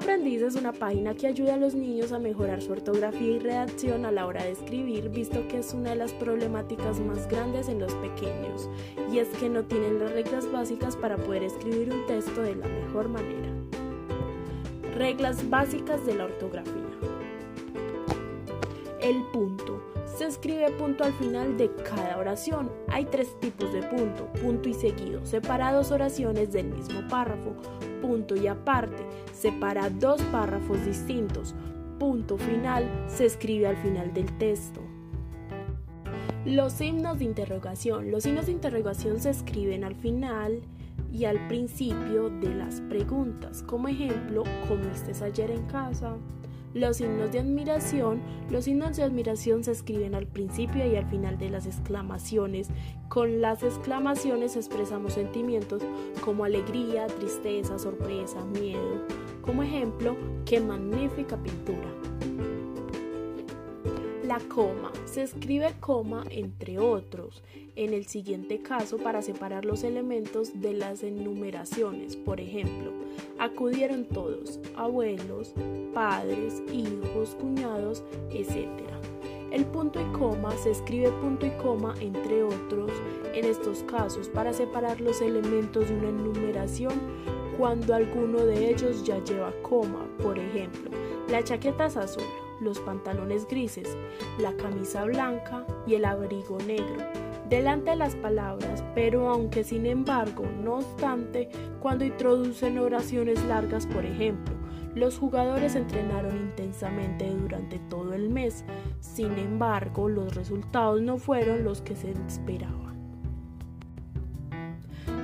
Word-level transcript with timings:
Aprendiz 0.00 0.42
es 0.42 0.54
una 0.54 0.72
página 0.72 1.12
que 1.12 1.26
ayuda 1.26 1.54
a 1.54 1.56
los 1.56 1.74
niños 1.74 2.12
a 2.12 2.20
mejorar 2.20 2.62
su 2.62 2.70
ortografía 2.70 3.32
y 3.32 3.38
redacción 3.40 4.06
a 4.06 4.12
la 4.12 4.26
hora 4.26 4.44
de 4.44 4.52
escribir, 4.52 5.08
visto 5.08 5.48
que 5.48 5.58
es 5.58 5.74
una 5.74 5.90
de 5.90 5.96
las 5.96 6.12
problemáticas 6.12 7.00
más 7.00 7.28
grandes 7.28 7.68
en 7.68 7.80
los 7.80 7.92
pequeños, 7.94 8.70
y 9.12 9.18
es 9.18 9.26
que 9.40 9.48
no 9.48 9.64
tienen 9.64 9.98
las 9.98 10.12
reglas 10.12 10.50
básicas 10.52 10.94
para 10.94 11.16
poder 11.16 11.42
escribir 11.42 11.92
un 11.92 12.06
texto 12.06 12.42
de 12.42 12.54
la 12.54 12.68
mejor 12.68 13.08
manera. 13.08 13.50
Reglas 14.94 15.50
básicas 15.50 16.06
de 16.06 16.14
la 16.14 16.26
ortografía. 16.26 16.86
El 19.02 19.20
punto. 19.32 19.77
Se 20.18 20.26
escribe 20.26 20.68
punto 20.72 21.04
al 21.04 21.12
final 21.12 21.56
de 21.56 21.70
cada 21.84 22.18
oración. 22.18 22.72
Hay 22.88 23.04
tres 23.04 23.38
tipos 23.38 23.72
de 23.72 23.84
punto, 23.84 24.26
punto 24.42 24.68
y 24.68 24.74
seguido, 24.74 25.24
separados 25.24 25.92
oraciones 25.92 26.50
del 26.50 26.70
mismo 26.70 27.06
párrafo, 27.08 27.54
punto 28.02 28.34
y 28.34 28.48
aparte, 28.48 29.00
separa 29.32 29.88
dos 29.90 30.20
párrafos 30.32 30.84
distintos. 30.84 31.54
Punto 32.00 32.36
final 32.36 32.90
se 33.06 33.26
escribe 33.26 33.68
al 33.68 33.76
final 33.76 34.12
del 34.12 34.36
texto. 34.38 34.80
Los 36.44 36.72
signos 36.72 37.20
de 37.20 37.24
interrogación. 37.24 38.10
Los 38.10 38.24
signos 38.24 38.46
de 38.46 38.52
interrogación 38.52 39.20
se 39.20 39.30
escriben 39.30 39.84
al 39.84 39.94
final 39.94 40.62
y 41.12 41.26
al 41.26 41.46
principio 41.46 42.28
de 42.28 42.56
las 42.56 42.80
preguntas. 42.80 43.62
Como 43.62 43.86
ejemplo, 43.86 44.42
¿comiste 44.66 45.12
ayer 45.24 45.52
en 45.52 45.64
casa? 45.66 46.16
Los 46.74 46.98
signos 46.98 47.32
de 47.32 47.38
admiración, 47.38 48.20
los 48.50 48.64
signos 48.64 48.96
de 48.96 49.02
admiración 49.02 49.64
se 49.64 49.72
escriben 49.72 50.14
al 50.14 50.26
principio 50.26 50.86
y 50.86 50.96
al 50.96 51.06
final 51.06 51.38
de 51.38 51.48
las 51.48 51.66
exclamaciones. 51.66 52.68
Con 53.08 53.40
las 53.40 53.62
exclamaciones 53.62 54.54
expresamos 54.54 55.14
sentimientos 55.14 55.82
como 56.20 56.44
alegría, 56.44 57.06
tristeza, 57.06 57.78
sorpresa, 57.78 58.44
miedo. 58.44 59.02
Como 59.40 59.62
ejemplo, 59.62 60.14
qué 60.44 60.60
magnífica 60.60 61.38
pintura. 61.38 61.88
La 64.28 64.40
coma. 64.40 64.92
Se 65.06 65.22
escribe 65.22 65.72
coma 65.80 66.22
entre 66.28 66.78
otros 66.78 67.42
en 67.76 67.94
el 67.94 68.04
siguiente 68.04 68.58
caso 68.58 68.98
para 68.98 69.22
separar 69.22 69.64
los 69.64 69.84
elementos 69.84 70.60
de 70.60 70.74
las 70.74 71.02
enumeraciones. 71.02 72.14
Por 72.14 72.38
ejemplo, 72.38 72.92
acudieron 73.38 74.04
todos, 74.04 74.60
abuelos, 74.76 75.54
padres, 75.94 76.62
hijos, 76.70 77.36
cuñados, 77.40 78.04
etc. 78.30 78.68
El 79.50 79.64
punto 79.64 79.98
y 79.98 80.18
coma 80.18 80.54
se 80.58 80.72
escribe 80.72 81.10
punto 81.22 81.46
y 81.46 81.50
coma 81.52 81.94
entre 81.98 82.42
otros 82.42 82.92
en 83.32 83.46
estos 83.46 83.82
casos 83.84 84.28
para 84.28 84.52
separar 84.52 85.00
los 85.00 85.22
elementos 85.22 85.88
de 85.88 85.94
una 85.94 86.10
enumeración 86.10 86.92
cuando 87.56 87.94
alguno 87.94 88.44
de 88.44 88.72
ellos 88.72 89.04
ya 89.04 89.24
lleva 89.24 89.54
coma. 89.62 90.06
Por 90.22 90.38
ejemplo, 90.38 90.90
la 91.30 91.42
chaqueta 91.42 91.86
es 91.86 91.96
azul 91.96 92.24
los 92.60 92.78
pantalones 92.80 93.46
grises, 93.46 93.96
la 94.38 94.52
camisa 94.54 95.04
blanca 95.04 95.66
y 95.86 95.94
el 95.94 96.04
abrigo 96.04 96.58
negro. 96.66 97.06
Delante 97.48 97.90
de 97.90 97.96
las 97.96 98.14
palabras, 98.16 98.84
pero 98.94 99.30
aunque 99.30 99.64
sin 99.64 99.86
embargo, 99.86 100.44
no 100.62 100.76
obstante, 100.76 101.48
cuando 101.80 102.04
introducen 102.04 102.78
oraciones 102.78 103.42
largas, 103.44 103.86
por 103.86 104.04
ejemplo, 104.04 104.54
los 104.94 105.18
jugadores 105.18 105.74
entrenaron 105.74 106.36
intensamente 106.36 107.30
durante 107.30 107.78
todo 107.78 108.14
el 108.14 108.28
mes, 108.28 108.64
sin 109.00 109.38
embargo, 109.38 110.08
los 110.08 110.34
resultados 110.34 111.00
no 111.00 111.16
fueron 111.18 111.64
los 111.64 111.80
que 111.80 111.96
se 111.96 112.12
esperaban. 112.26 112.98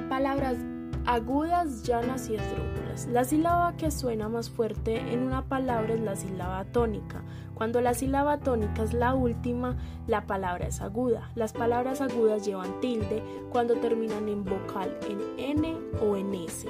Palabras 0.08 0.58
agudas, 1.06 1.82
llanas 1.82 2.28
y 2.28 2.36
esdrújulas. 2.36 3.06
La 3.08 3.24
sílaba 3.24 3.76
que 3.76 3.90
suena 3.90 4.28
más 4.28 4.50
fuerte 4.50 5.12
en 5.12 5.22
una 5.22 5.48
palabra 5.48 5.94
es 5.94 6.00
la 6.00 6.16
sílaba 6.16 6.64
tónica. 6.64 7.22
Cuando 7.54 7.80
la 7.80 7.94
sílaba 7.94 8.38
tónica 8.40 8.82
es 8.82 8.94
la 8.94 9.14
última, 9.14 9.76
la 10.06 10.26
palabra 10.26 10.66
es 10.66 10.80
aguda. 10.80 11.30
Las 11.34 11.52
palabras 11.52 12.00
agudas 12.00 12.44
llevan 12.44 12.80
tilde 12.80 13.22
cuando 13.50 13.74
terminan 13.76 14.28
en 14.28 14.44
vocal, 14.44 14.98
en 15.08 15.20
N 15.38 15.76
o 16.00 16.16
en 16.16 16.34
S. 16.34 16.68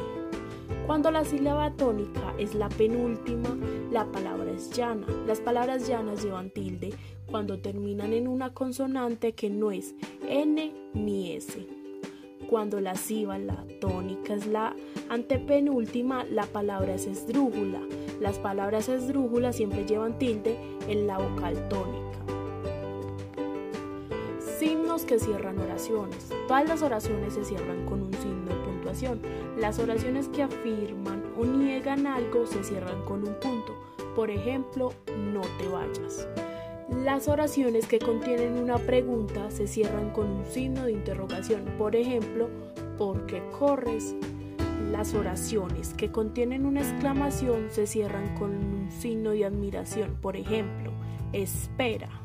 Cuando 0.86 1.10
la 1.10 1.24
sílaba 1.24 1.70
tónica 1.72 2.34
es 2.38 2.54
la 2.54 2.68
penúltima, 2.68 3.56
la 3.90 4.04
palabra 4.12 4.50
es 4.50 4.70
llana. 4.70 5.06
Las 5.26 5.40
palabras 5.40 5.88
llanas 5.88 6.22
llevan 6.22 6.50
tilde 6.50 6.94
cuando 7.30 7.60
terminan 7.60 8.12
en 8.12 8.28
una 8.28 8.52
consonante 8.52 9.34
que 9.34 9.48
no 9.48 9.70
es 9.70 9.94
N 10.28 10.74
ni 10.92 11.32
S. 11.32 11.83
Cuando 12.48 12.80
la 12.80 12.94
sílaba 12.94 13.64
tónica 13.80 14.34
es 14.34 14.46
la 14.46 14.76
antepenúltima, 15.08 16.24
la 16.24 16.44
palabra 16.44 16.94
es 16.94 17.06
esdrújula. 17.06 17.80
Las 18.20 18.38
palabras 18.38 18.88
esdrújulas 18.88 19.56
siempre 19.56 19.86
llevan 19.86 20.18
tilde 20.18 20.56
en 20.88 21.06
la 21.06 21.18
vocal 21.18 21.68
tónica. 21.68 22.04
Signos 24.58 25.04
que 25.04 25.18
cierran 25.18 25.58
oraciones. 25.58 26.30
Todas 26.46 26.68
las 26.68 26.82
oraciones 26.82 27.34
se 27.34 27.44
cierran 27.44 27.86
con 27.86 28.02
un 28.02 28.12
signo 28.14 28.54
de 28.54 28.64
puntuación. 28.64 29.20
Las 29.58 29.78
oraciones 29.78 30.28
que 30.28 30.42
afirman 30.42 31.24
o 31.36 31.44
niegan 31.44 32.06
algo 32.06 32.46
se 32.46 32.62
cierran 32.62 33.04
con 33.04 33.26
un 33.26 33.34
punto. 33.40 33.74
Por 34.14 34.30
ejemplo, 34.30 34.92
no 35.32 35.40
te 35.58 35.68
vayas. 35.68 36.28
Las 36.90 37.28
oraciones 37.28 37.86
que 37.86 37.98
contienen 37.98 38.58
una 38.58 38.76
pregunta 38.76 39.50
se 39.50 39.66
cierran 39.66 40.10
con 40.10 40.28
un 40.28 40.44
signo 40.44 40.84
de 40.84 40.92
interrogación. 40.92 41.64
Por 41.78 41.96
ejemplo, 41.96 42.50
¿por 42.98 43.24
qué 43.24 43.42
corres? 43.58 44.14
Las 44.90 45.14
oraciones 45.14 45.94
que 45.94 46.12
contienen 46.12 46.66
una 46.66 46.82
exclamación 46.82 47.68
se 47.70 47.86
cierran 47.86 48.36
con 48.36 48.50
un 48.50 48.90
signo 48.90 49.30
de 49.30 49.46
admiración. 49.46 50.16
Por 50.20 50.36
ejemplo, 50.36 50.92
espera. 51.32 52.23